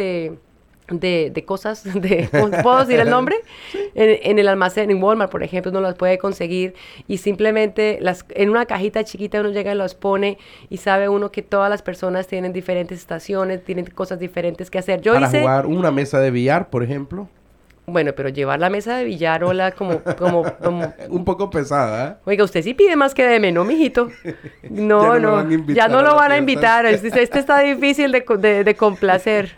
de, 0.89 1.31
de, 1.33 1.45
cosas, 1.45 1.83
de, 2.01 2.29
¿puedo 2.63 2.79
decir 2.79 2.99
el 2.99 3.09
nombre? 3.09 3.35
En, 3.99 4.37
el 4.37 4.47
almacén, 4.47 4.91
en 4.91 5.01
Walmart, 5.01 5.31
por 5.31 5.41
ejemplo, 5.41 5.71
uno 5.71 5.81
las 5.81 5.95
puede 5.95 6.19
conseguir 6.19 6.75
y 7.07 7.17
simplemente 7.17 7.97
las, 7.99 8.25
en 8.29 8.51
una 8.51 8.67
cajita 8.67 9.03
chiquita 9.03 9.39
uno 9.39 9.49
llega 9.49 9.71
y 9.71 9.75
las 9.75 9.95
pone 9.95 10.37
y 10.69 10.77
sabe 10.77 11.09
uno 11.09 11.31
que 11.31 11.41
todas 11.41 11.67
las 11.69 11.81
personas 11.81 12.27
tienen 12.27 12.53
diferentes 12.53 12.99
estaciones, 12.99 13.63
tienen 13.63 13.85
cosas 13.85 14.19
diferentes 14.19 14.69
que 14.69 14.77
hacer. 14.77 15.01
Yo 15.01 15.13
Para 15.13 15.29
jugar 15.29 15.65
una 15.65 15.89
mesa 15.89 16.19
de 16.19 16.29
billar, 16.29 16.69
por 16.69 16.83
ejemplo. 16.83 17.27
Bueno, 17.89 18.11
pero 18.13 18.27
llevar 18.27 18.59
la 18.59 18.69
mesa 18.69 18.97
de 18.97 19.05
billar, 19.05 19.45
hola, 19.45 19.71
como, 19.71 20.01
como, 20.17 20.43
como... 20.57 20.93
Un 21.09 21.23
poco 21.23 21.49
pesada, 21.49 22.09
¿eh? 22.09 22.15
Oiga, 22.25 22.43
usted 22.43 22.61
sí 22.61 22.73
pide 22.73 22.97
más 22.97 23.13
que 23.13 23.25
deme, 23.25 23.53
¿no, 23.53 23.63
mijito? 23.63 24.09
No, 24.69 25.17
no, 25.17 25.49
ya 25.67 25.87
no 25.87 26.01
lo 26.01 26.13
van 26.13 26.33
a 26.33 26.37
invitar. 26.37 26.85
Este, 26.85 27.07
este, 27.23 27.39
está 27.39 27.59
difícil 27.59 28.11
de, 28.11 28.63
de, 28.65 28.75
complacer. 28.75 29.55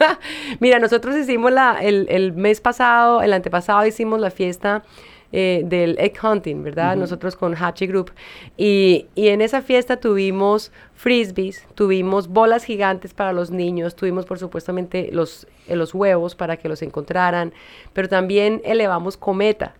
Mira, 0.60 0.78
nosotros 0.78 1.16
hicimos 1.16 1.50
la, 1.50 1.78
el, 1.82 2.06
el 2.08 2.34
mes 2.34 2.60
pasado, 2.60 3.20
el 3.20 3.32
antepasado 3.32 3.84
hicimos 3.84 4.20
la 4.20 4.30
fiesta 4.30 4.84
eh, 5.32 5.62
del 5.64 5.98
egg 5.98 6.14
hunting, 6.22 6.62
¿verdad? 6.62 6.96
Nosotros 6.96 7.36
con 7.36 7.54
Hachi 7.54 7.86
Group. 7.86 8.12
Y, 8.56 9.06
y, 9.14 9.28
en 9.28 9.42
esa 9.42 9.60
fiesta 9.62 9.98
tuvimos 9.98 10.72
frisbees, 10.94 11.66
tuvimos 11.74 12.28
bolas 12.28 12.64
gigantes 12.64 13.12
para 13.12 13.32
los 13.32 13.50
niños, 13.50 13.96
tuvimos 13.96 14.24
por 14.24 14.38
supuestamente 14.38 15.10
los, 15.12 15.46
eh, 15.68 15.76
los 15.76 15.94
huevos 15.94 16.34
para 16.34 16.56
que 16.56 16.68
los 16.68 16.82
encontraran, 16.82 17.52
pero 17.92 18.08
también 18.08 18.62
elevamos 18.64 19.16
cometa. 19.16 19.74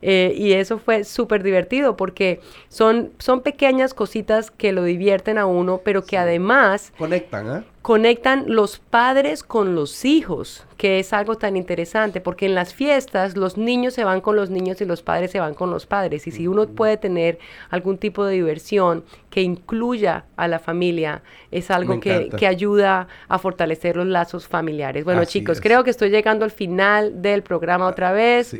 Eh, 0.00 0.32
y 0.36 0.52
eso 0.52 0.78
fue 0.78 1.02
súper 1.02 1.42
divertido 1.42 1.96
porque 1.96 2.40
son, 2.68 3.10
son 3.18 3.40
pequeñas 3.40 3.94
cositas 3.94 4.52
que 4.52 4.72
lo 4.72 4.84
divierten 4.84 5.38
a 5.38 5.46
uno, 5.46 5.80
pero 5.84 6.04
que 6.04 6.16
además... 6.16 6.92
Conectan, 6.96 7.58
¿eh? 7.58 7.64
Conectan 7.82 8.44
los 8.48 8.78
padres 8.78 9.42
con 9.42 9.74
los 9.74 10.04
hijos, 10.04 10.66
que 10.76 10.98
es 10.98 11.12
algo 11.12 11.36
tan 11.36 11.56
interesante, 11.56 12.20
porque 12.20 12.46
en 12.46 12.54
las 12.54 12.74
fiestas 12.74 13.36
los 13.36 13.56
niños 13.56 13.94
se 13.94 14.04
van 14.04 14.20
con 14.20 14.36
los 14.36 14.50
niños 14.50 14.80
y 14.80 14.84
los 14.84 15.02
padres 15.02 15.30
se 15.30 15.40
van 15.40 15.54
con 15.54 15.70
los 15.70 15.86
padres. 15.86 16.26
Y 16.26 16.30
si 16.30 16.48
uno 16.48 16.66
puede 16.66 16.96
tener 16.96 17.38
algún 17.70 17.98
tipo 17.98 18.24
de 18.24 18.34
diversión 18.34 19.04
que 19.30 19.42
incluya 19.42 20.24
a 20.36 20.48
la 20.48 20.58
familia, 20.58 21.22
es 21.50 21.70
algo 21.70 22.00
que, 22.00 22.46
ayuda 22.46 23.08
a 23.28 23.38
fortalecer 23.38 23.96
los 23.96 24.06
lazos 24.06 24.48
familiares. 24.48 25.04
Bueno, 25.04 25.24
chicos, 25.24 25.60
creo 25.60 25.84
que 25.84 25.90
estoy 25.90 26.10
llegando 26.10 26.44
al 26.44 26.50
final 26.50 27.22
del 27.22 27.42
programa 27.42 27.86
otra 27.86 28.12
vez. 28.12 28.56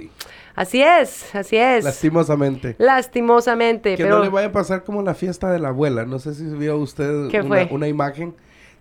Así 0.55 0.83
es, 0.83 1.35
así 1.35 1.57
es. 1.57 1.85
Lastimosamente. 1.85 2.77
Lastimosamente. 2.79 3.97
Que 3.97 4.05
no 4.05 4.21
le 4.21 4.29
vaya 4.29 4.49
a 4.49 4.53
pasar 4.53 4.85
como 4.85 5.03
la 5.03 5.15
fiesta 5.15 5.51
de 5.51 5.59
la 5.59 5.69
abuela. 5.69 6.05
No 6.05 6.19
sé 6.19 6.35
si 6.35 6.45
vio 6.45 6.77
usted 6.79 7.31
una 7.71 7.89
imagen 7.89 8.35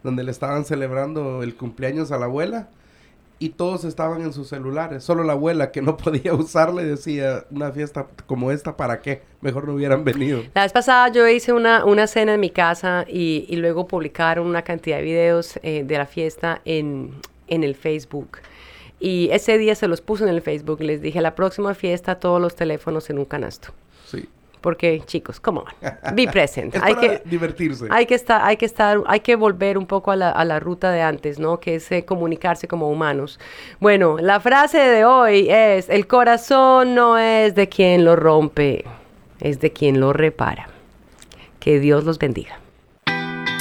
donde 0.03 0.23
le 0.23 0.31
estaban 0.31 0.65
celebrando 0.65 1.43
el 1.43 1.55
cumpleaños 1.55 2.11
a 2.11 2.17
la 2.17 2.25
abuela 2.25 2.69
y 3.39 3.49
todos 3.49 3.83
estaban 3.83 4.21
en 4.21 4.33
sus 4.33 4.47
celulares. 4.47 5.03
Solo 5.03 5.23
la 5.23 5.33
abuela 5.33 5.71
que 5.71 5.81
no 5.81 5.97
podía 5.97 6.33
usarle 6.33 6.83
decía, 6.83 7.45
una 7.51 7.71
fiesta 7.71 8.07
como 8.25 8.51
esta, 8.51 8.75
¿para 8.75 9.01
qué? 9.01 9.21
Mejor 9.41 9.67
no 9.67 9.73
hubieran 9.73 10.03
venido. 10.03 10.43
La 10.53 10.63
vez 10.63 10.73
pasada 10.73 11.09
yo 11.09 11.27
hice 11.27 11.53
una, 11.53 11.85
una 11.85 12.07
cena 12.07 12.33
en 12.33 12.39
mi 12.39 12.49
casa 12.49 13.05
y, 13.07 13.45
y 13.47 13.57
luego 13.57 13.87
publicaron 13.87 14.47
una 14.47 14.63
cantidad 14.63 14.97
de 14.97 15.03
videos 15.03 15.59
eh, 15.61 15.83
de 15.85 15.97
la 15.97 16.05
fiesta 16.05 16.61
en, 16.65 17.11
en 17.47 17.63
el 17.63 17.75
Facebook. 17.75 18.39
Y 18.99 19.29
ese 19.31 19.57
día 19.59 19.75
se 19.75 19.87
los 19.87 20.01
puse 20.01 20.23
en 20.23 20.29
el 20.29 20.41
Facebook. 20.41 20.81
Les 20.81 21.01
dije, 21.01 21.21
la 21.21 21.35
próxima 21.35 21.75
fiesta 21.75 22.19
todos 22.19 22.41
los 22.41 22.55
teléfonos 22.55 23.09
en 23.11 23.19
un 23.19 23.25
canasto. 23.25 23.69
Sí. 24.07 24.27
Porque, 24.67 25.01
chicos, 25.05 25.39
come 25.39 25.59
on, 25.59 26.13
be 26.13 26.27
present. 26.27 26.75
hay 26.81 26.93
que 26.95 27.21
divertirse. 27.23 27.87
Hay 27.89 28.05
que 28.05 28.15
estar, 28.15 28.41
hay 28.43 28.57
que 28.57 28.65
estar, 28.65 29.01
hay 29.07 29.21
que 29.21 29.37
volver 29.37 29.77
un 29.77 29.85
poco 29.85 30.11
a 30.11 30.17
la, 30.17 30.29
a 30.29 30.43
la 30.43 30.59
ruta 30.59 30.91
de 30.91 31.01
antes, 31.01 31.39
¿no? 31.39 31.61
Que 31.61 31.75
es 31.75 31.89
eh, 31.89 32.03
comunicarse 32.03 32.67
como 32.67 32.91
humanos. 32.91 33.39
Bueno, 33.79 34.17
la 34.19 34.41
frase 34.41 34.79
de 34.79 35.05
hoy 35.05 35.47
es: 35.49 35.87
el 35.87 36.05
corazón 36.05 36.95
no 36.95 37.17
es 37.17 37.55
de 37.55 37.69
quien 37.69 38.03
lo 38.03 38.17
rompe, 38.17 38.83
es 39.39 39.61
de 39.61 39.71
quien 39.71 40.01
lo 40.01 40.11
repara. 40.11 40.67
Que 41.61 41.79
Dios 41.79 42.03
los 42.03 42.19
bendiga. 42.19 42.59